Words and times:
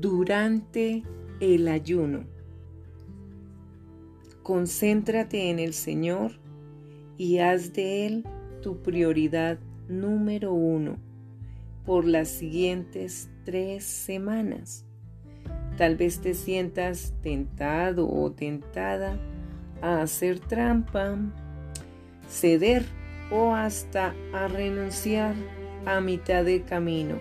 durante 0.00 1.02
el 1.40 1.68
ayuno. 1.68 2.24
Concéntrate 4.42 5.50
en 5.50 5.58
el 5.58 5.72
Señor 5.72 6.32
y 7.16 7.38
haz 7.38 7.72
de 7.72 8.06
Él 8.06 8.24
tu 8.62 8.82
prioridad 8.82 9.58
número 9.88 10.52
uno 10.52 10.98
por 11.84 12.04
las 12.04 12.28
siguientes 12.28 13.30
tres 13.44 13.84
semanas. 13.84 14.84
Tal 15.76 15.96
vez 15.96 16.20
te 16.20 16.34
sientas 16.34 17.14
tentado 17.22 18.08
o 18.08 18.32
tentada 18.32 19.18
a 19.82 20.02
hacer 20.02 20.40
trampa, 20.40 21.16
ceder 22.28 22.84
o 23.30 23.54
hasta 23.54 24.14
a 24.32 24.48
renunciar 24.48 25.34
a 25.84 26.00
mitad 26.00 26.44
del 26.44 26.64
camino. 26.64 27.18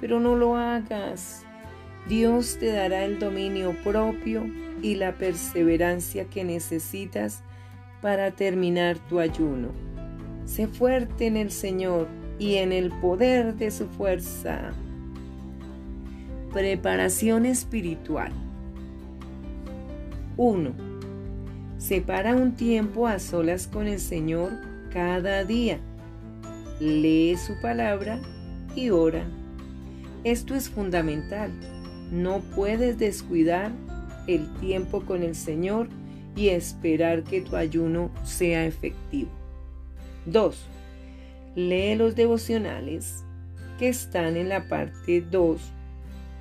Pero 0.00 0.20
no 0.20 0.34
lo 0.34 0.56
hagas. 0.56 1.46
Dios 2.08 2.58
te 2.58 2.72
dará 2.72 3.04
el 3.04 3.18
dominio 3.18 3.74
propio 3.82 4.44
y 4.82 4.96
la 4.96 5.14
perseverancia 5.14 6.26
que 6.26 6.44
necesitas 6.44 7.42
para 8.02 8.32
terminar 8.32 8.98
tu 9.08 9.20
ayuno. 9.20 9.68
Sé 10.44 10.66
fuerte 10.66 11.26
en 11.26 11.38
el 11.38 11.50
Señor 11.50 12.06
y 12.38 12.56
en 12.56 12.72
el 12.72 12.90
poder 12.90 13.54
de 13.54 13.70
su 13.70 13.86
fuerza. 13.86 14.72
Preparación 16.52 17.46
espiritual. 17.46 18.32
1. 20.36 20.72
Separa 21.78 22.36
un 22.36 22.52
tiempo 22.52 23.06
a 23.06 23.18
solas 23.18 23.66
con 23.66 23.86
el 23.86 23.98
Señor 23.98 24.52
cada 24.92 25.44
día. 25.44 25.78
Lee 26.80 27.36
su 27.38 27.58
palabra 27.62 28.20
y 28.76 28.90
ora. 28.90 29.24
Esto 30.24 30.54
es 30.54 30.68
fundamental. 30.68 31.50
No 32.10 32.40
puedes 32.54 32.98
descuidar 32.98 33.72
el 34.26 34.52
tiempo 34.54 35.02
con 35.02 35.22
el 35.22 35.34
Señor 35.34 35.88
y 36.36 36.48
esperar 36.48 37.24
que 37.24 37.40
tu 37.40 37.56
ayuno 37.56 38.10
sea 38.24 38.66
efectivo. 38.66 39.30
2. 40.26 40.66
Lee 41.54 41.94
los 41.94 42.16
devocionales 42.16 43.24
que 43.78 43.88
están 43.88 44.36
en 44.36 44.48
la 44.48 44.68
parte 44.68 45.20
2, 45.20 45.60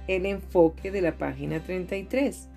el 0.08 0.26
enfoque 0.26 0.92
de 0.92 1.02
la 1.02 1.18
página 1.18 1.60
33. 1.60 2.50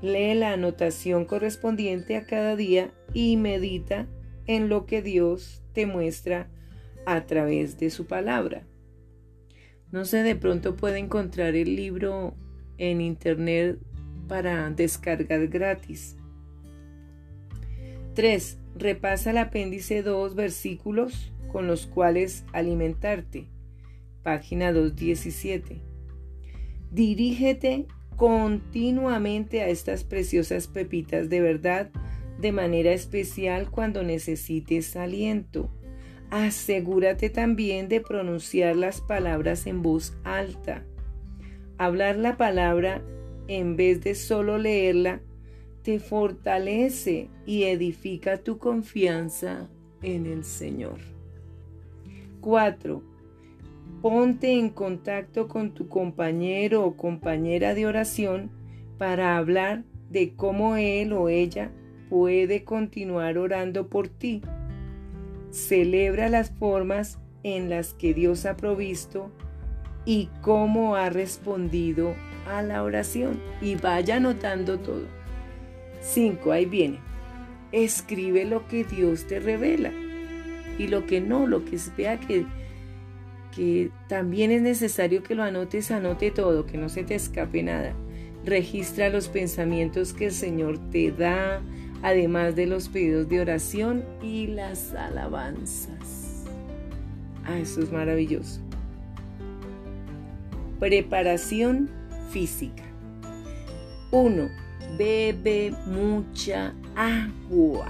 Lee 0.00 0.34
la 0.34 0.52
anotación 0.52 1.24
correspondiente 1.24 2.16
a 2.16 2.26
cada 2.26 2.56
día 2.56 2.90
y 3.14 3.36
medita 3.36 4.06
en 4.46 4.68
lo 4.68 4.86
que 4.86 5.02
Dios 5.02 5.62
te 5.72 5.86
muestra 5.86 6.48
a 7.06 7.26
través 7.26 7.78
de 7.78 7.90
su 7.90 8.06
palabra. 8.06 8.66
No 9.90 10.04
sé, 10.04 10.22
de 10.22 10.34
pronto 10.34 10.74
puede 10.74 10.98
encontrar 10.98 11.54
el 11.54 11.76
libro 11.76 12.34
en 12.78 13.00
internet 13.00 13.78
para 14.28 14.70
descargar 14.70 15.46
gratis. 15.48 16.16
3. 18.14 18.58
Repasa 18.76 19.30
el 19.30 19.38
apéndice 19.38 20.02
2 20.02 20.34
versículos 20.34 21.32
con 21.50 21.66
los 21.66 21.86
cuales 21.86 22.44
alimentarte. 22.52 23.46
Página 24.22 24.72
217. 24.72 25.80
Dirígete 26.90 27.86
continuamente 28.16 29.62
a 29.62 29.68
estas 29.68 30.04
preciosas 30.04 30.66
pepitas 30.66 31.28
de 31.28 31.40
verdad 31.40 31.90
de 32.38 32.52
manera 32.52 32.92
especial 32.92 33.70
cuando 33.70 34.02
necesites 34.02 34.96
aliento. 34.96 35.70
Asegúrate 36.30 37.30
también 37.30 37.88
de 37.88 38.00
pronunciar 38.00 38.76
las 38.76 39.00
palabras 39.00 39.66
en 39.66 39.82
voz 39.82 40.16
alta. 40.24 40.84
Hablar 41.82 42.14
la 42.14 42.36
palabra 42.36 43.02
en 43.48 43.74
vez 43.74 44.04
de 44.04 44.14
solo 44.14 44.56
leerla 44.56 45.20
te 45.82 45.98
fortalece 45.98 47.28
y 47.44 47.64
edifica 47.64 48.36
tu 48.36 48.58
confianza 48.58 49.68
en 50.00 50.26
el 50.26 50.44
Señor. 50.44 51.00
4. 52.40 53.02
Ponte 54.00 54.52
en 54.52 54.68
contacto 54.70 55.48
con 55.48 55.74
tu 55.74 55.88
compañero 55.88 56.86
o 56.86 56.96
compañera 56.96 57.74
de 57.74 57.84
oración 57.84 58.52
para 58.96 59.36
hablar 59.36 59.82
de 60.08 60.36
cómo 60.36 60.76
él 60.76 61.12
o 61.12 61.28
ella 61.28 61.72
puede 62.08 62.62
continuar 62.62 63.38
orando 63.38 63.88
por 63.88 64.06
ti. 64.06 64.40
Celebra 65.50 66.28
las 66.28 66.52
formas 66.52 67.18
en 67.42 67.68
las 67.68 67.92
que 67.92 68.14
Dios 68.14 68.46
ha 68.46 68.56
provisto 68.56 69.32
y 70.04 70.28
cómo 70.40 70.96
ha 70.96 71.10
respondido 71.10 72.14
a 72.48 72.62
la 72.62 72.82
oración. 72.82 73.40
Y 73.60 73.76
vaya 73.76 74.16
anotando 74.16 74.78
todo. 74.78 75.06
5. 76.00 76.52
Ahí 76.52 76.66
viene. 76.66 76.98
Escribe 77.70 78.44
lo 78.44 78.66
que 78.66 78.84
Dios 78.84 79.26
te 79.26 79.40
revela 79.40 79.90
y 80.78 80.88
lo 80.88 81.06
que 81.06 81.20
no, 81.20 81.46
lo 81.46 81.64
que 81.64 81.78
vea 81.96 82.18
que, 82.18 82.44
que 83.54 83.90
también 84.08 84.50
es 84.50 84.62
necesario 84.62 85.22
que 85.22 85.34
lo 85.34 85.42
anotes, 85.42 85.90
anote 85.90 86.30
todo, 86.30 86.66
que 86.66 86.76
no 86.76 86.88
se 86.88 87.04
te 87.04 87.14
escape 87.14 87.62
nada. 87.62 87.94
Registra 88.44 89.08
los 89.08 89.28
pensamientos 89.28 90.12
que 90.12 90.26
el 90.26 90.32
Señor 90.32 90.78
te 90.90 91.12
da, 91.12 91.62
además 92.02 92.56
de 92.56 92.66
los 92.66 92.88
pedidos 92.88 93.28
de 93.28 93.40
oración 93.40 94.04
y 94.22 94.48
las 94.48 94.92
alabanzas. 94.94 96.44
Ah, 97.44 97.58
eso 97.58 97.80
es 97.80 97.92
maravilloso. 97.92 98.60
Preparación 100.82 101.88
física. 102.32 102.82
1. 104.10 104.48
Bebe 104.98 105.72
mucha 105.86 106.74
agua. 106.96 107.88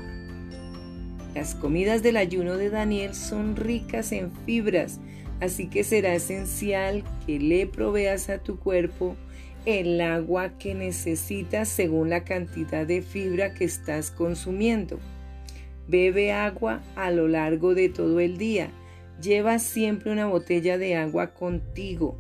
Las 1.34 1.54
comidas 1.54 2.03
del 2.03 2.19
ayuno 2.19 2.58
de 2.58 2.69
Daniel 2.69 3.14
son 3.14 3.56
ricas 3.56 4.12
en 4.12 4.30
fibras, 4.44 5.00
así 5.41 5.69
que 5.69 5.84
será 5.84 6.14
esencial 6.14 7.03
que 7.25 7.38
le 7.38 7.66
proveas 7.66 8.28
a 8.28 8.41
tu 8.41 8.58
cuerpo 8.58 9.16
el 9.64 9.98
agua 10.03 10.59
que 10.59 10.74
necesitas 10.74 11.70
según 11.70 12.10
la 12.10 12.24
cantidad 12.24 12.86
de 12.86 13.00
fibra 13.00 13.54
que 13.54 13.64
estás 13.64 14.10
consumiendo. 14.10 14.98
Bebe 15.88 16.32
agua 16.32 16.82
a 16.94 17.10
lo 17.10 17.26
largo 17.26 17.74
de 17.74 17.88
todo 17.88 18.20
el 18.20 18.36
día. 18.36 18.69
Lleva 19.19 19.59
siempre 19.60 20.12
una 20.12 20.26
botella 20.26 20.76
de 20.76 20.94
agua 20.97 21.28
contigo. 21.32 22.19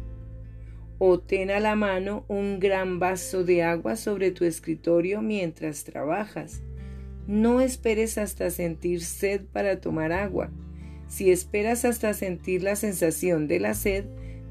O 1.04 1.18
ten 1.18 1.50
a 1.50 1.58
la 1.58 1.74
mano 1.74 2.24
un 2.28 2.60
gran 2.60 3.00
vaso 3.00 3.42
de 3.42 3.64
agua 3.64 3.96
sobre 3.96 4.30
tu 4.30 4.44
escritorio 4.44 5.20
mientras 5.20 5.82
trabajas. 5.82 6.62
No 7.26 7.60
esperes 7.60 8.18
hasta 8.18 8.50
sentir 8.50 9.02
sed 9.02 9.40
para 9.52 9.80
tomar 9.80 10.12
agua. 10.12 10.52
Si 11.08 11.32
esperas 11.32 11.84
hasta 11.84 12.14
sentir 12.14 12.62
la 12.62 12.76
sensación 12.76 13.48
de 13.48 13.58
la 13.58 13.74
sed, 13.74 14.04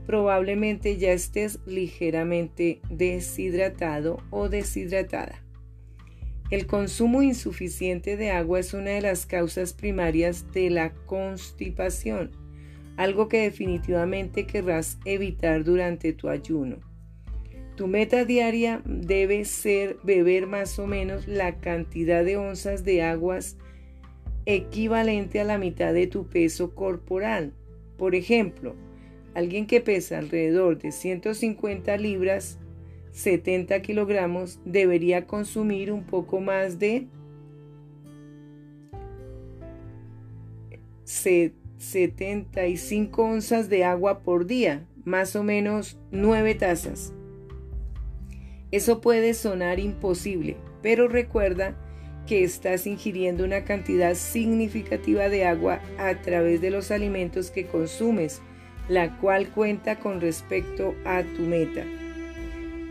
probablemente 0.06 0.98
ya 0.98 1.14
estés 1.14 1.60
ligeramente 1.66 2.82
deshidratado 2.90 4.22
o 4.30 4.50
deshidratada. 4.50 5.42
El 6.50 6.68
consumo 6.68 7.22
insuficiente 7.22 8.18
de 8.18 8.32
agua 8.32 8.60
es 8.60 8.74
una 8.74 8.92
de 8.92 9.00
las 9.00 9.26
causas 9.26 9.72
primarias 9.72 10.52
de 10.52 10.70
la 10.70 10.94
constipación, 11.06 12.41
algo 12.98 13.28
que 13.28 13.44
definitivamente 13.44 14.46
querrás 14.46 15.00
evitar 15.06 15.64
durante 15.64 16.14
tu 16.14 16.30
ayuno. 16.30 16.78
Tu 17.76 17.88
meta 17.88 18.26
diaria 18.26 18.82
debe 18.86 19.46
ser 19.46 19.98
beber 20.04 20.46
más 20.46 20.78
o 20.78 20.88
menos 20.88 21.28
la 21.28 21.60
cantidad 21.60 22.24
de 22.24 22.38
onzas 22.38 22.84
de 22.84 23.02
aguas 23.02 23.58
equivalente 24.46 25.40
a 25.40 25.44
la 25.46 25.58
mitad 25.58 25.94
de 25.94 26.08
tu 26.08 26.28
peso 26.28 26.76
corporal. 26.76 27.54
Por 27.98 28.16
ejemplo, 28.16 28.76
alguien 29.34 29.68
que 29.68 29.82
pesa 29.82 30.18
alrededor 30.18 30.78
de 30.78 30.92
150 30.92 31.98
libras, 31.98 32.60
70 33.12 33.82
kilogramos, 33.82 34.60
debería 34.66 35.26
consumir 35.26 35.92
un 35.92 36.04
poco 36.04 36.40
más 36.40 36.78
de 36.80 37.08
75 41.82 43.24
onzas 43.24 43.68
de 43.68 43.84
agua 43.84 44.20
por 44.20 44.46
día, 44.46 44.86
más 45.04 45.36
o 45.36 45.44
menos 45.44 45.98
9 46.12 46.54
tazas. 46.54 47.12
Eso 48.70 49.02
puede 49.02 49.34
sonar 49.34 49.80
imposible, 49.80 50.58
pero 50.84 51.08
recuerda 51.08 51.76
que 52.28 52.44
estás 52.44 52.86
ingiriendo 52.86 53.44
una 53.44 53.64
cantidad 53.64 54.14
significativa 54.14 55.28
de 55.28 55.46
agua 55.46 55.82
a 55.98 56.22
través 56.22 56.62
de 56.62 56.70
los 56.70 56.92
alimentos 56.92 57.50
que 57.50 57.66
consumes, 57.66 58.42
la 58.88 59.18
cual 59.18 59.50
cuenta 59.50 59.98
con 60.00 60.22
respecto 60.22 60.94
a 61.04 61.24
tu 61.24 61.42
meta. 61.42 61.84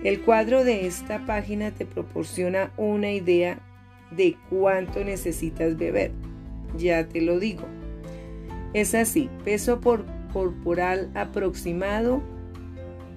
El 0.03 0.21
cuadro 0.23 0.65
de 0.65 0.87
esta 0.87 1.25
página 1.27 1.71
te 1.71 1.87
proporciona 1.87 2.73
una 2.77 3.13
idea 3.13 3.61
de 4.11 4.37
cuánto 4.49 5.05
necesitas 5.05 5.77
beber. 5.77 6.11
Ya 6.77 7.07
te 7.07 7.21
lo 7.21 7.39
digo. 7.39 7.80
Es 8.73 8.95
así, 8.95 9.29
peso 9.45 9.81
por 9.81 10.05
corporal 10.33 11.11
aproximado 11.15 12.23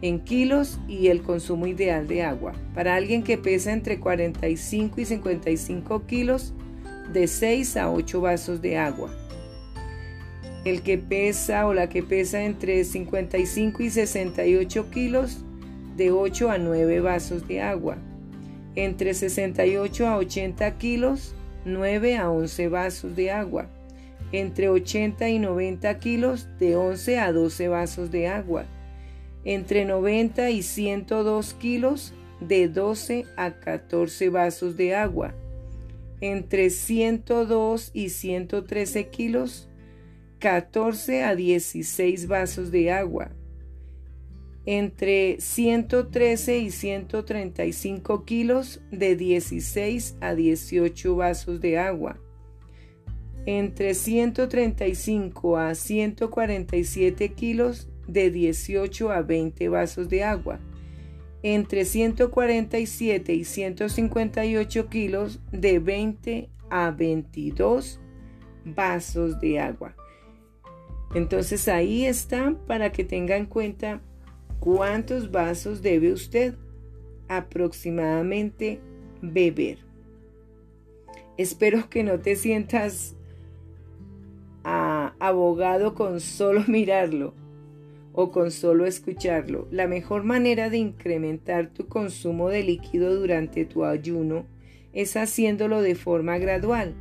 en 0.02 0.20
kilos 0.20 0.80
y 0.88 1.08
el 1.08 1.22
consumo 1.22 1.66
ideal 1.68 2.08
de 2.08 2.24
agua. 2.24 2.54
Para 2.74 2.96
alguien 2.96 3.24
que 3.24 3.38
pesa 3.38 3.72
entre 3.72 4.00
45 4.00 5.00
y 5.00 5.06
55 5.06 6.06
kilos, 6.06 6.54
de 7.14 7.28
6 7.28 7.78
a 7.78 7.92
8 7.92 8.22
vasos 8.22 8.62
de 8.62 8.78
agua. 8.78 9.10
El 10.66 10.82
que 10.82 10.98
pesa 10.98 11.68
o 11.68 11.74
la 11.74 11.90
que 11.90 12.04
pesa 12.04 12.44
entre 12.44 12.84
55 12.84 13.84
y 13.84 13.90
68 13.90 14.90
kilos, 14.90 15.46
de 15.96 16.12
8 16.12 16.50
a 16.50 16.58
9 16.58 17.00
vasos 17.02 17.48
de 17.48 17.62
agua. 17.62 17.98
Entre 18.76 19.14
68 19.14 20.08
a 20.08 20.18
80 20.18 20.78
kilos, 20.78 21.36
9 21.66 22.18
a 22.18 22.30
11 22.30 22.68
vasos 22.70 23.16
de 23.16 23.32
agua. 23.32 23.70
Entre 24.34 24.68
80 24.68 25.30
y 25.30 25.38
90 25.38 26.00
kilos, 26.00 26.48
de 26.58 26.76
11 26.76 27.20
a 27.20 27.32
12 27.32 27.68
vasos 27.68 28.10
de 28.10 28.28
agua. 28.28 28.66
Entre 29.46 29.86
90 29.86 30.50
y 30.50 30.64
102 30.64 31.54
kilos, 31.54 32.16
de 32.40 32.68
12 32.68 33.26
a 33.38 33.60
14 33.60 34.30
vasos 34.30 34.76
de 34.76 34.96
agua. 34.96 35.36
Entre 36.20 36.72
102 36.72 37.92
y 37.94 38.10
113 38.10 39.10
kilos, 39.10 39.70
14 40.40 41.24
a 41.24 41.36
16 41.36 42.28
vasos 42.28 42.72
de 42.72 42.92
agua. 42.92 43.30
Entre 44.66 45.40
113 45.42 46.58
y 46.58 46.72
135 46.72 48.26
kilos, 48.26 48.82
de 48.90 49.16
16 49.16 50.16
a 50.22 50.34
18 50.34 51.16
vasos 51.16 51.62
de 51.62 51.78
agua. 51.78 52.23
Entre 53.46 53.94
135 53.94 55.58
a 55.58 55.76
147 55.76 57.34
kilos, 57.34 57.90
de 58.08 58.32
18 58.32 59.12
a 59.12 59.22
20 59.22 59.70
vasos 59.70 60.10
de 60.10 60.24
agua. 60.24 60.60
Entre 61.42 61.86
147 61.86 63.34
y 63.34 63.44
158 63.44 64.90
kilos, 64.90 65.40
de 65.52 65.80
20 65.80 66.50
a 66.70 66.92
22 66.92 68.00
vasos 68.66 69.40
de 69.40 69.60
agua. 69.60 69.96
Entonces 71.14 71.68
ahí 71.68 72.06
está 72.06 72.56
para 72.66 72.92
que 72.92 73.04
tenga 73.04 73.36
en 73.38 73.46
cuenta 73.46 74.02
cuántos 74.60 75.32
vasos 75.32 75.82
debe 75.82 76.12
usted 76.12 76.56
aproximadamente 77.28 78.80
beber. 79.22 79.80
Espero 81.38 81.90
que 81.90 82.04
no 82.04 82.20
te 82.20 82.36
sientas 82.36 83.16
abogado 84.64 85.94
con 85.94 86.20
solo 86.20 86.64
mirarlo 86.68 87.34
o 88.14 88.32
con 88.32 88.52
solo 88.52 88.86
escucharlo. 88.86 89.68
La 89.72 89.88
mejor 89.88 90.24
manera 90.24 90.70
de 90.70 90.78
incrementar 90.78 91.68
tu 91.68 91.88
consumo 91.88 92.50
de 92.50 92.64
líquido 92.64 93.16
durante 93.16 93.66
tu 93.66 93.86
ayuno 93.86 94.46
es 94.94 95.18
haciéndolo 95.18 95.82
de 95.82 95.96
forma 95.96 96.38
gradual 96.38 96.96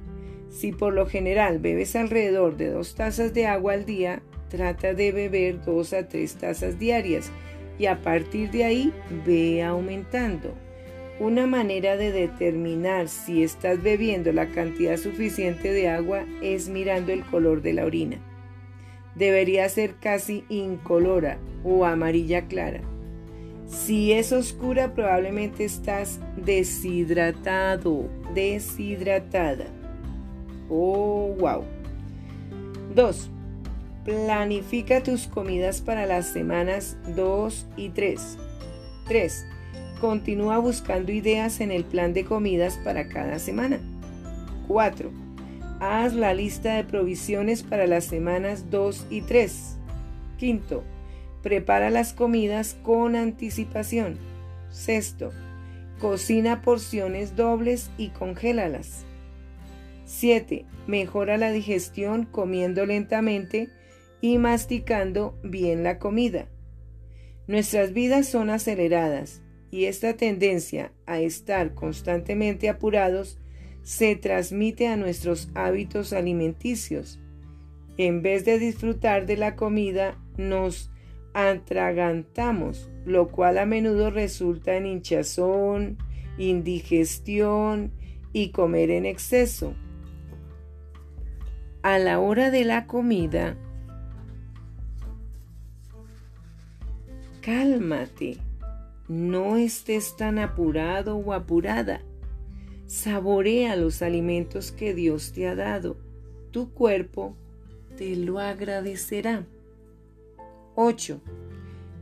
si 0.53 0.71
por 0.71 0.93
lo 0.93 1.07
general 1.07 1.59
bebes 1.59 1.97
alrededor 1.97 2.59
de 2.59 2.69
dos 2.69 2.95
tazas 2.95 3.33
de 3.33 3.47
agua 3.47 3.73
al 3.73 3.87
día, 3.87 4.23
trata 4.51 4.93
de 4.93 5.11
beber 5.11 5.65
dos 5.65 5.95
a 5.95 6.09
tres 6.09 6.35
tazas 6.35 6.79
diarias 6.79 7.33
y 7.79 7.87
a 7.87 8.03
partir 8.03 8.51
de 8.51 8.65
ahí 8.65 8.93
ve 9.25 9.63
aumentando. 9.63 10.55
Una 11.21 11.47
manera 11.47 11.97
de 11.97 12.11
determinar 12.11 13.09
si 13.09 13.43
estás 13.43 13.83
bebiendo 13.83 14.33
la 14.33 14.49
cantidad 14.49 14.97
suficiente 14.97 15.73
de 15.73 15.89
agua 15.89 16.25
es 16.41 16.69
mirando 16.69 17.13
el 17.13 17.25
color 17.25 17.63
de 17.63 17.75
la 17.75 17.85
orina. 17.85 18.19
Debería 19.15 19.69
ser 19.69 19.95
casi 19.97 20.45
incolora 20.49 21.39
o 21.65 21.85
amarilla 21.85 22.47
clara. 22.47 22.81
Si 23.67 24.13
es 24.13 24.33
oscura 24.33 24.95
probablemente 24.95 25.65
estás 25.65 26.19
deshidratado, 26.37 28.09
deshidratada. 28.35 29.67
Oh, 30.69 31.35
wow. 31.39 31.65
2. 32.95 33.31
Planifica 34.05 35.03
tus 35.03 35.27
comidas 35.27 35.81
para 35.81 36.07
las 36.07 36.27
semanas 36.27 36.97
2 37.15 37.67
y 37.77 37.91
3. 37.91 38.39
3. 39.07 39.47
Continúa 40.03 40.59
buscando 40.59 41.13
ideas 41.13 41.61
en 41.61 41.71
el 41.71 41.85
plan 41.85 42.13
de 42.13 42.25
comidas 42.25 42.77
para 42.83 43.07
cada 43.07 43.39
semana. 43.39 43.79
4. 44.67 45.13
Haz 45.79 46.15
la 46.15 46.35
lista 46.35 46.75
de 46.75 46.83
provisiones 46.83 47.63
para 47.63 47.87
las 47.87 48.07
semanas 48.07 48.69
2 48.69 49.07
y 49.11 49.21
3. 49.21 49.77
5. 50.39 50.83
Prepara 51.45 51.89
las 51.91 52.15
comidas 52.15 52.77
con 52.83 53.15
anticipación. 53.15 54.19
6. 54.71 55.19
Cocina 56.01 56.63
porciones 56.63 57.37
dobles 57.37 57.93
y 57.97 58.09
congélalas. 58.09 59.05
7. 60.05 60.65
Mejora 60.89 61.37
la 61.39 61.53
digestión 61.53 62.25
comiendo 62.25 62.87
lentamente 62.87 63.69
y 64.21 64.39
masticando 64.39 65.39
bien 65.45 65.85
la 65.85 66.01
comida. 66.01 66.49
Nuestras 67.47 67.93
vidas 67.93 68.27
son 68.27 68.51
aceleradas 68.51 69.42
y 69.73 69.87
esta 69.87 70.17
tendencia 70.17 70.93
a 71.07 71.19
estar 71.19 71.75
constantemente 71.75 72.69
apurados 72.69 73.41
se 73.83 74.15
transmite 74.15 74.87
a 74.87 74.97
nuestros 74.97 75.51
hábitos 75.55 76.13
alimenticios. 76.13 77.19
En 77.97 78.23
vez 78.23 78.45
de 78.45 78.61
disfrutar 78.61 79.27
de 79.27 79.37
la 79.37 79.57
comida, 79.57 80.17
nos 80.37 80.93
atragantamos, 81.35 82.89
lo 83.05 83.29
cual 83.29 83.59
a 83.59 83.67
menudo 83.67 84.11
resulta 84.11 84.77
en 84.77 84.87
hinchazón, 84.87 85.99
indigestión 86.39 87.91
y 88.33 88.51
comer 88.51 88.91
en 88.91 89.07
exceso 89.07 89.75
a 91.83 91.99
la 91.99 92.21
hora 92.21 92.51
de 92.51 92.65
la 92.65 92.87
comida, 92.87 93.57
cálmate, 97.41 98.39
no 99.09 99.57
estés 99.57 100.17
tan 100.17 100.39
apurado 100.39 101.17
o 101.17 101.33
apurada. 101.33 102.03
Saborea 102.87 103.77
los 103.77 104.03
alimentos 104.03 104.73
que 104.73 104.95
Dios 104.95 105.33
te 105.33 105.49
ha 105.49 105.55
dado. 105.55 105.97
Tu 106.51 106.71
cuerpo 106.73 107.37
te 107.97 108.17
lo 108.17 108.39
agradecerá. 108.39 109.47
8. 110.75 111.21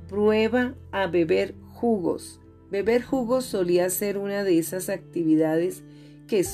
Prueba 0.09 0.75
a 0.91 1.07
beber 1.07 1.55
jugos. 1.73 2.41
Beber 2.71 3.03
jugos 3.03 3.45
solía 3.45 3.91
ser 3.91 4.19
una 4.19 4.45
de 4.45 4.59
esas 4.59 4.89
actividades 4.89 5.83
que, 6.29 6.45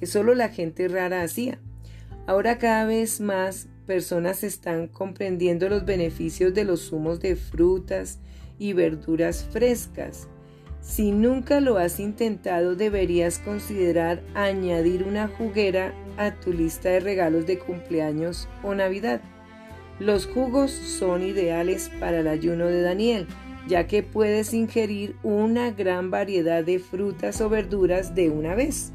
que 0.00 0.06
solo 0.06 0.34
la 0.34 0.48
gente 0.48 0.88
rara 0.88 1.22
hacía. 1.22 1.60
Ahora 2.26 2.58
cada 2.58 2.86
vez 2.86 3.20
más 3.20 3.68
personas 3.86 4.42
están 4.42 4.88
comprendiendo 4.88 5.68
los 5.68 5.84
beneficios 5.84 6.54
de 6.54 6.64
los 6.64 6.88
zumos 6.88 7.20
de 7.20 7.36
frutas 7.36 8.18
y 8.58 8.72
verduras 8.72 9.44
frescas. 9.50 10.28
Si 10.80 11.12
nunca 11.12 11.60
lo 11.60 11.78
has 11.78 11.98
intentado, 11.98 12.76
deberías 12.76 13.38
considerar 13.38 14.22
añadir 14.34 15.04
una 15.04 15.28
juguera 15.28 15.94
a 16.18 16.34
tu 16.34 16.52
lista 16.52 16.90
de 16.90 17.00
regalos 17.00 17.46
de 17.46 17.58
cumpleaños 17.58 18.48
o 18.62 18.74
Navidad. 18.74 19.22
Los 19.98 20.26
jugos 20.26 20.70
son 20.70 21.22
ideales 21.22 21.90
para 22.00 22.20
el 22.20 22.28
ayuno 22.28 22.66
de 22.66 22.82
Daniel, 22.82 23.26
ya 23.66 23.86
que 23.86 24.02
puedes 24.02 24.52
ingerir 24.52 25.16
una 25.22 25.70
gran 25.70 26.10
variedad 26.10 26.62
de 26.62 26.78
frutas 26.78 27.40
o 27.40 27.48
verduras 27.48 28.14
de 28.14 28.28
una 28.28 28.54
vez. 28.54 28.92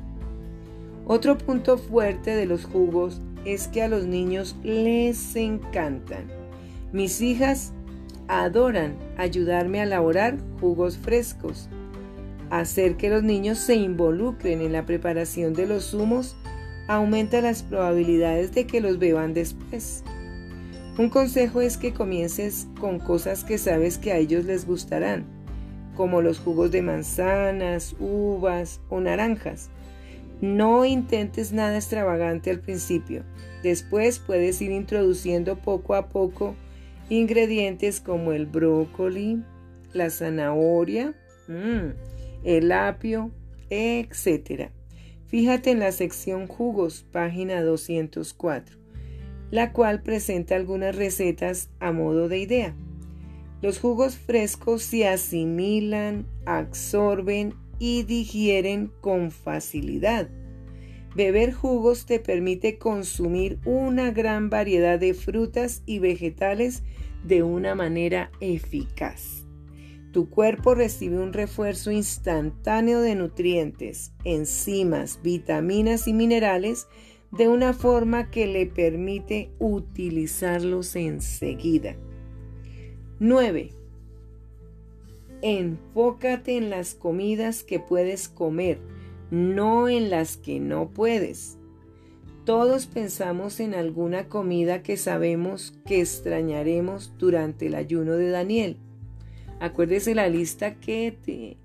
Otro 1.08 1.38
punto 1.40 1.80
fuerte 1.80 2.36
de 2.36 2.46
los 2.46 2.66
jugos 2.66 3.20
es 3.46 3.68
que 3.68 3.82
a 3.82 3.88
los 3.88 4.06
niños 4.06 4.56
les 4.64 5.36
encantan. 5.36 6.26
Mis 6.92 7.22
hijas 7.22 7.74
adoran 8.30 8.96
ayudarme 9.18 9.82
a 9.82 9.84
elaborar 9.84 10.38
jugos 10.62 10.98
frescos. 10.98 11.68
Hacer 12.52 12.96
que 12.96 13.10
los 13.10 13.24
niños 13.24 13.58
se 13.58 13.76
involucren 13.76 14.62
en 14.62 14.72
la 14.72 14.86
preparación 14.86 15.54
de 15.54 15.68
los 15.68 15.86
zumos 15.92 16.38
aumenta 16.88 17.42
las 17.42 17.64
probabilidades 17.64 18.54
de 18.54 18.66
que 18.66 18.82
los 18.82 19.00
beban 19.00 19.34
después. 19.34 20.04
Un 20.98 21.10
consejo 21.10 21.62
es 21.62 21.78
que 21.78 21.94
comiences 21.94 22.68
con 22.80 23.00
cosas 23.00 23.44
que 23.44 23.58
sabes 23.58 23.98
que 23.98 24.12
a 24.12 24.18
ellos 24.18 24.46
les 24.46 24.66
gustarán, 24.66 25.26
como 25.96 26.22
los 26.22 26.40
jugos 26.40 26.72
de 26.72 26.82
manzanas, 26.82 27.96
uvas 28.00 28.80
o 28.90 29.00
naranjas. 29.00 29.70
No 30.42 30.86
intentes 30.86 31.52
nada 31.52 31.78
extravagante 31.78 32.50
al 32.50 32.60
principio. 32.60 33.24
Después 33.64 34.20
puedes 34.20 34.62
ir 34.62 34.72
introduciendo 34.72 35.58
poco 35.58 35.96
a 35.96 36.10
poco 36.10 36.56
ingredientes 37.10 38.00
como 38.00 38.32
el 38.32 38.46
brócoli, 38.46 39.44
la 39.94 40.10
zanahoria, 40.10 41.16
mm, 41.48 41.94
el 42.44 42.72
apio, 42.72 43.32
etc. 43.70 44.70
Fíjate 45.28 45.72
en 45.72 45.80
la 45.80 45.92
sección 45.92 46.48
jugos, 46.48 47.06
página 47.12 47.62
204, 47.62 48.78
la 49.52 49.74
cual 49.74 50.02
presenta 50.02 50.56
algunas 50.56 50.96
recetas 50.96 51.70
a 51.80 51.92
modo 51.92 52.30
de 52.30 52.40
idea. 52.40 52.76
Los 53.62 53.80
jugos 53.80 54.16
frescos 54.18 54.84
se 54.84 55.08
asimilan, 55.08 56.26
absorben 56.46 57.54
y 57.78 58.04
digieren 58.04 58.92
con 59.02 59.32
facilidad. 59.32 60.30
Beber 61.16 61.54
jugos 61.54 62.06
te 62.06 62.20
permite 62.20 62.78
consumir 62.78 63.60
una 63.66 64.12
gran 64.12 64.50
variedad 64.50 65.00
de 65.00 65.14
frutas 65.14 65.82
y 65.86 66.00
vegetales 66.00 66.84
de 67.24 67.44
una 67.44 67.76
manera 67.76 68.32
eficaz. 68.40 69.46
Tu 70.12 70.30
cuerpo 70.30 70.74
recibe 70.74 71.20
un 71.20 71.34
refuerzo 71.34 71.92
instantáneo 71.92 73.02
de 73.02 73.16
nutrientes, 73.16 74.12
enzimas, 74.24 75.20
vitaminas 75.22 76.08
y 76.08 76.14
minerales 76.14 76.88
de 77.32 77.48
una 77.48 77.74
forma 77.74 78.32
que 78.32 78.48
le 78.48 78.66
permite 78.66 79.52
utilizarlos 79.60 80.96
enseguida. 80.96 81.96
9. 83.20 83.72
Enfócate 85.42 86.58
en 86.58 86.70
las 86.70 86.96
comidas 86.96 87.64
que 87.64 87.80
puedes 87.80 88.30
comer, 88.30 88.80
no 89.32 89.90
en 89.90 90.10
las 90.10 90.38
que 90.38 90.60
no 90.60 90.90
puedes. 90.90 91.58
Todos 92.46 92.88
pensamos 92.88 93.60
en 93.60 93.76
alguna 93.76 94.28
comida 94.28 94.82
que 94.82 94.98
sabemos 94.98 95.80
que 95.86 96.02
extrañaremos 96.02 97.14
durante 97.18 97.68
el 97.68 97.76
ayuno 97.76 98.14
de 98.14 98.30
Daniel. 98.30 98.78
Acuérdese 99.60 100.16
la 100.16 100.30
lista 100.30 100.76
que 100.76 101.16
te, 101.24 101.58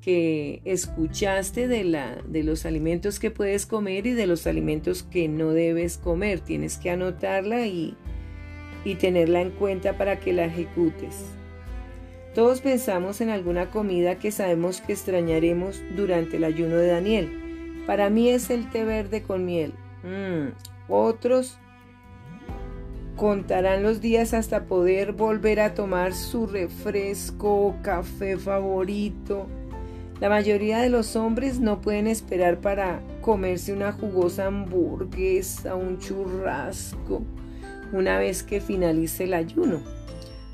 que 0.00 0.62
escuchaste 0.64 1.68
de, 1.68 1.84
la, 1.84 2.22
de 2.28 2.42
los 2.42 2.66
alimentos 2.66 3.20
que 3.20 3.30
puedes 3.30 3.66
comer 3.66 4.06
y 4.06 4.12
de 4.12 4.26
los 4.26 4.46
alimentos 4.46 5.02
que 5.02 5.28
no 5.28 5.50
debes 5.50 5.98
comer. 5.98 6.40
Tienes 6.40 6.78
que 6.78 6.90
anotarla 6.90 7.66
y, 7.66 7.96
y 8.84 8.94
tenerla 8.96 9.42
en 9.42 9.50
cuenta 9.50 9.96
para 9.98 10.18
que 10.18 10.32
la 10.32 10.46
ejecutes. 10.46 11.26
Todos 12.36 12.60
pensamos 12.60 13.22
en 13.22 13.30
alguna 13.30 13.70
comida 13.70 14.18
que 14.18 14.30
sabemos 14.30 14.82
que 14.82 14.92
extrañaremos 14.92 15.80
durante 15.96 16.36
el 16.36 16.44
ayuno 16.44 16.76
de 16.76 16.88
Daniel. 16.88 17.82
Para 17.86 18.10
mí 18.10 18.28
es 18.28 18.50
el 18.50 18.68
té 18.68 18.84
verde 18.84 19.22
con 19.22 19.46
miel. 19.46 19.72
Mm, 20.02 20.48
otros 20.92 21.56
contarán 23.16 23.82
los 23.82 24.02
días 24.02 24.34
hasta 24.34 24.64
poder 24.64 25.12
volver 25.12 25.60
a 25.60 25.72
tomar 25.72 26.12
su 26.12 26.46
refresco 26.46 27.68
o 27.68 27.76
café 27.80 28.36
favorito. 28.36 29.46
La 30.20 30.28
mayoría 30.28 30.80
de 30.80 30.90
los 30.90 31.16
hombres 31.16 31.58
no 31.58 31.80
pueden 31.80 32.06
esperar 32.06 32.60
para 32.60 33.00
comerse 33.22 33.72
una 33.72 33.92
jugosa 33.92 34.48
hamburguesa, 34.48 35.74
un 35.74 35.98
churrasco, 36.00 37.22
una 37.94 38.18
vez 38.18 38.42
que 38.42 38.60
finalice 38.60 39.24
el 39.24 39.32
ayuno. 39.32 40.05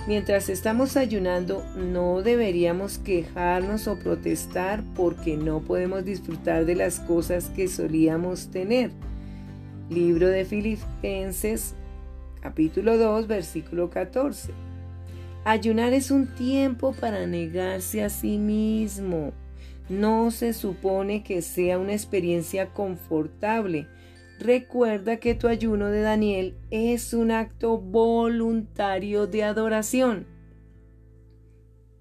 Mientras 0.08 0.48
estamos 0.48 0.96
ayunando, 0.96 1.64
no 1.76 2.22
deberíamos 2.22 2.98
quejarnos 2.98 3.86
o 3.86 3.96
protestar 3.96 4.82
porque 4.96 5.36
no 5.36 5.60
podemos 5.60 6.04
disfrutar 6.04 6.64
de 6.64 6.74
las 6.74 6.98
cosas 6.98 7.50
que 7.50 7.68
solíamos 7.68 8.48
tener. 8.48 8.90
Libro 9.88 10.26
de 10.26 10.44
Filipenses, 10.44 11.74
capítulo 12.40 12.98
2, 12.98 13.28
versículo 13.28 13.90
14. 13.90 14.52
Ayunar 15.44 15.92
es 15.92 16.10
un 16.10 16.26
tiempo 16.26 16.92
para 16.92 17.24
negarse 17.28 18.02
a 18.02 18.08
sí 18.08 18.38
mismo. 18.38 19.32
No 19.88 20.32
se 20.32 20.52
supone 20.52 21.22
que 21.22 21.42
sea 21.42 21.78
una 21.78 21.92
experiencia 21.92 22.70
confortable. 22.70 23.86
Recuerda 24.42 25.18
que 25.18 25.36
tu 25.36 25.46
ayuno 25.46 25.86
de 25.86 26.00
Daniel 26.00 26.56
es 26.72 27.14
un 27.14 27.30
acto 27.30 27.78
voluntario 27.78 29.28
de 29.28 29.44
adoración. 29.44 30.26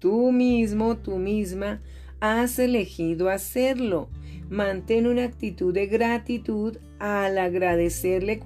Tú 0.00 0.32
mismo, 0.32 0.96
tú 0.96 1.18
misma, 1.18 1.80
has 2.18 2.58
elegido 2.58 3.28
hacerlo. 3.28 4.08
Mantén 4.50 5.06
una 5.06 5.22
actitud 5.22 5.72
de 5.72 5.86
gratitud 5.86 6.78
al 6.98 7.38
agradecerle 7.38 8.40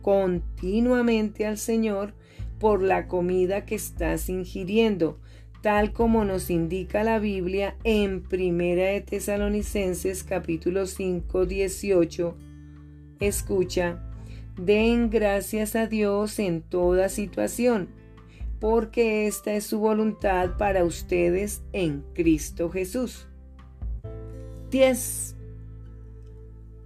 continuamente 0.00 1.44
al 1.44 1.58
Señor 1.58 2.14
por 2.60 2.80
la 2.80 3.08
comida 3.08 3.66
que 3.66 3.74
estás 3.74 4.28
ingiriendo 4.28 5.18
tal 5.60 5.92
como 5.92 6.24
nos 6.24 6.50
indica 6.50 7.02
la 7.02 7.18
Biblia 7.18 7.76
en 7.84 8.22
Primera 8.22 8.84
de 8.84 9.00
Tesalonicenses 9.00 10.22
capítulo 10.22 10.86
5, 10.86 11.44
18. 11.46 12.49
Escucha, 13.20 14.02
den 14.56 15.10
gracias 15.10 15.76
a 15.76 15.86
Dios 15.86 16.38
en 16.38 16.62
toda 16.62 17.10
situación, 17.10 17.90
porque 18.58 19.26
esta 19.26 19.52
es 19.52 19.64
su 19.64 19.78
voluntad 19.78 20.56
para 20.56 20.84
ustedes 20.84 21.62
en 21.72 22.02
Cristo 22.14 22.70
Jesús. 22.70 23.26
10. 24.70 25.36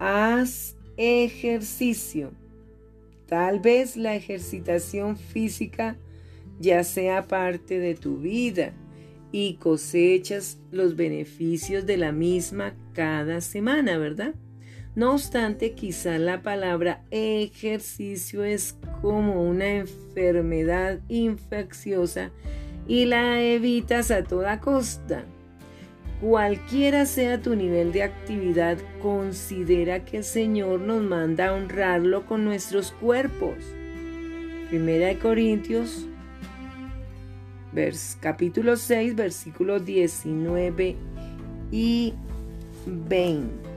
Haz 0.01 0.77
ejercicio. 0.97 2.33
Tal 3.27 3.61
vez 3.61 3.97
la 3.97 4.17
ejercitación 4.17 5.17
física 5.17 5.97
ya 6.59 6.83
sea 6.85 7.29
parte 7.29 7.79
de 7.79 7.95
tu 7.95 8.19
vida 8.19 8.73
y 9.31 9.55
cosechas 9.55 10.59
los 10.71 10.97
beneficios 10.97 11.87
de 11.87 11.97
la 11.97 12.13
misma 12.13 12.75
cada 12.93 13.41
semana, 13.41 13.99
¿verdad? 13.99 14.35
No 14.95 15.15
obstante, 15.15 15.73
quizá 15.73 16.19
la 16.19 16.43
palabra 16.43 17.03
ejercicio 17.11 18.45
es 18.45 18.77
como 19.03 19.43
una 19.43 19.67
enfermedad 19.67 21.01
infecciosa 21.09 22.31
y 22.87 23.07
la 23.07 23.43
evitas 23.43 24.13
a 24.13 24.23
toda 24.23 24.61
costa. 24.61 25.25
Cualquiera 26.21 27.07
sea 27.07 27.43
tu 27.43 27.57
nivel 27.57 27.91
de 27.91 28.05
actividad, 28.05 28.79
considera 29.03 30.05
que 30.05 30.19
el 30.19 30.25
Señor 30.25 30.81
nos 30.81 31.03
manda 31.03 31.49
a 31.49 31.55
honrarlo 31.55 32.25
con 32.25 32.45
nuestros 32.45 32.93
cuerpos. 32.93 33.57
Primera 34.69 35.09
de 35.09 35.19
Corintios 35.19 36.07
capítulo 38.21 38.77
6, 38.77 39.17
versículos 39.17 39.85
19 39.85 40.97
y 41.73 42.15
20. 42.87 43.74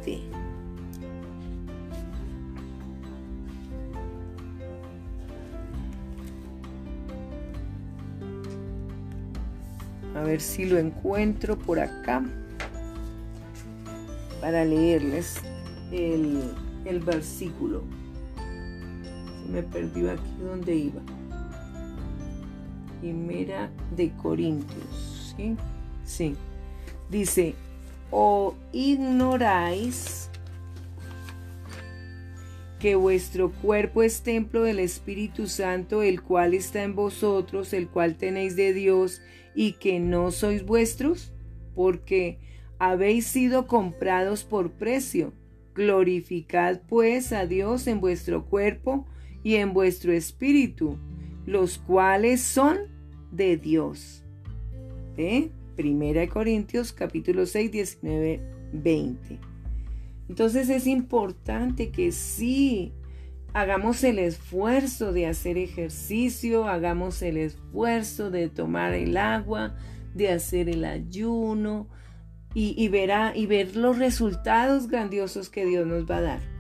A 10.18 10.24
ver 10.24 10.42
si 10.42 10.66
lo 10.66 10.80
encuentro 10.80 11.56
por 11.60 11.80
acá 11.80 12.26
para 14.42 14.66
leerles 14.66 15.36
el, 15.92 16.42
versículo. 17.06 17.84
Se 19.44 19.52
me 19.52 19.62
perdió 19.62 20.12
aquí 20.12 20.32
donde 20.42 20.76
iba. 20.76 21.02
Primera 23.00 23.70
de 23.96 24.12
Corintios. 24.14 25.36
¿sí? 25.38 25.56
sí. 26.04 26.36
Dice, 27.12 27.54
o 28.10 28.56
ignoráis 28.74 30.17
que 32.80 32.96
vuestro 32.96 33.52
cuerpo 33.52 34.04
es 34.04 34.22
templo 34.22 34.64
del 34.64 34.80
Espíritu 34.80 35.48
Santo, 35.48 36.04
el 36.04 36.22
cual 36.22 36.54
está 36.54 36.84
en 36.84 36.96
vosotros, 36.96 37.74
el 37.74 37.88
cual 37.88 38.16
tenéis 38.16 38.56
de 38.56 38.74
Dios, 38.74 39.22
y 39.56 39.74
que 39.74 40.00
no 40.00 40.32
sois 40.32 40.64
vuestros, 40.64 41.34
porque 41.74 42.38
habéis 42.78 43.26
sido 43.26 43.68
comprados 43.68 44.44
por 44.44 44.72
precio. 44.72 45.34
Glorificad 45.74 46.82
pues 46.88 47.34
a 47.34 47.46
Dios 47.46 47.88
en 47.88 48.00
vuestro 48.00 48.46
cuerpo 48.46 49.06
y 49.44 49.56
en 49.56 49.74
vuestro 49.74 50.12
espíritu, 50.12 50.98
los 51.46 51.78
cuales 51.78 52.42
son 52.42 52.78
de 53.32 53.58
Dios. 53.58 54.24
¿Eh? 55.18 55.50
Primera 55.76 56.22
de 56.22 56.30
Corintios 56.30 56.94
capítulo 56.94 57.46
6, 57.46 57.72
19, 57.72 58.42
20. 58.74 59.57
Entonces 60.30 60.70
es 60.70 60.88
importante 60.88 61.90
que 61.90 62.12
sí 62.12 62.94
hagamos 63.54 64.04
el 64.04 64.20
esfuerzo 64.20 65.14
de 65.14 65.28
hacer 65.28 65.58
ejercicio, 65.58 66.68
hagamos 66.68 67.22
el 67.22 67.38
esfuerzo 67.38 68.30
de 68.30 68.50
tomar 68.50 68.94
el 68.94 69.18
agua, 69.18 69.76
de 70.14 70.32
hacer 70.32 70.70
el 70.70 70.86
ayuno 70.86 71.88
y, 72.54 72.76
y, 72.78 72.88
verá, 72.90 73.34
y 73.36 73.46
ver 73.46 73.76
los 73.76 73.98
resultados 73.98 74.88
grandiosos 74.88 75.50
que 75.50 75.66
Dios 75.66 75.88
nos 75.88 76.10
va 76.10 76.18
a 76.18 76.22
dar 76.22 76.58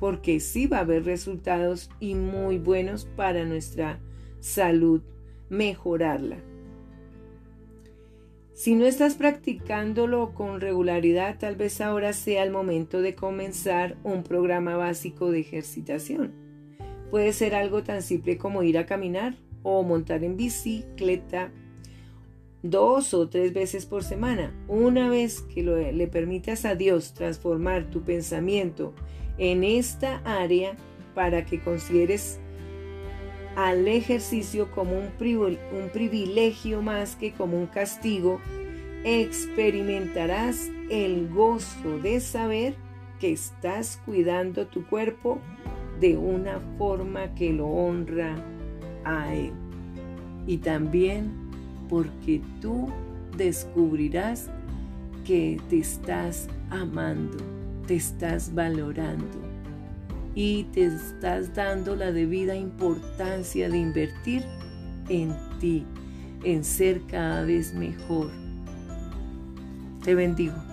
porque 0.00 0.40
sí 0.40 0.66
va 0.66 0.78
a 0.78 0.80
haber 0.80 1.04
resultados 1.04 1.90
y 2.00 2.14
muy 2.14 2.58
buenos 2.58 3.04
para 3.04 3.44
nuestra 3.44 4.00
salud, 4.40 5.02
mejorarla. 5.50 6.38
Si 8.60 8.74
no 8.74 8.84
estás 8.84 9.14
practicándolo 9.14 10.34
con 10.34 10.60
regularidad, 10.60 11.38
tal 11.38 11.56
vez 11.56 11.80
ahora 11.80 12.12
sea 12.12 12.42
el 12.42 12.50
momento 12.50 13.00
de 13.00 13.14
comenzar 13.14 13.96
un 14.04 14.22
programa 14.22 14.76
básico 14.76 15.30
de 15.30 15.40
ejercitación. 15.40 16.34
Puede 17.10 17.32
ser 17.32 17.54
algo 17.54 17.82
tan 17.82 18.02
simple 18.02 18.36
como 18.36 18.62
ir 18.62 18.76
a 18.76 18.84
caminar 18.84 19.34
o 19.62 19.82
montar 19.82 20.24
en 20.24 20.36
bicicleta 20.36 21.50
dos 22.62 23.14
o 23.14 23.30
tres 23.30 23.54
veces 23.54 23.86
por 23.86 24.04
semana. 24.04 24.52
Una 24.68 25.08
vez 25.08 25.40
que 25.40 25.62
le 25.62 26.06
permitas 26.08 26.66
a 26.66 26.74
Dios 26.74 27.14
transformar 27.14 27.88
tu 27.88 28.02
pensamiento 28.02 28.92
en 29.38 29.64
esta 29.64 30.18
área 30.18 30.76
para 31.14 31.46
que 31.46 31.60
consideres 31.60 32.40
al 33.56 33.88
ejercicio 33.88 34.70
como 34.70 34.92
un, 34.98 35.10
privilegio 35.92 36.82
más 36.82 37.16
que 37.16 37.32
como 37.32 37.58
un 37.58 37.66
castigo, 37.66 38.40
experimentarás 39.04 40.68
el 40.90 41.28
gozo 41.28 41.98
de 42.02 42.20
saber 42.20 42.74
que 43.18 43.32
estás 43.32 44.00
cuidando 44.04 44.66
tu 44.66 44.86
cuerpo 44.86 45.38
de 46.00 46.16
una 46.16 46.60
forma 46.78 47.34
que 47.34 47.52
lo 47.52 47.66
honra 47.66 48.36
a 49.04 49.34
Él. 49.34 49.52
Y 50.46 50.58
también 50.58 51.30
porque 51.88 52.40
tú 52.60 52.88
descubrirás 53.36 54.48
que 55.26 55.60
te 55.68 55.78
estás 55.78 56.48
amando, 56.70 57.38
te 57.86 57.96
estás 57.96 58.54
valorando 58.54 59.49
y 60.34 60.64
te 60.64 60.86
estás 60.86 61.54
dando 61.54 61.96
la 61.96 62.12
debida 62.12 62.54
importancia 62.54 63.68
de 63.68 63.78
invertir 63.78 64.44
en 65.08 65.34
ti, 65.58 65.84
en 66.44 66.64
ser 66.64 67.02
cada 67.06 67.42
vez 67.42 67.74
mejor. 67.74 68.30
Te 70.04 70.14
bendigo. 70.14 70.69